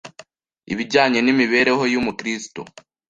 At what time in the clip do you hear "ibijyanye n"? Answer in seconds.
0.73-1.27